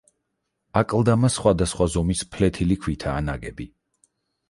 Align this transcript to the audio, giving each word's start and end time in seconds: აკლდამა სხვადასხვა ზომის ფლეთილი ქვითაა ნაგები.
აკლდამა 0.81 1.29
სხვადასხვა 1.35 1.89
ზომის 1.99 2.25
ფლეთილი 2.35 2.81
ქვითაა 2.89 3.25
ნაგები. 3.31 3.73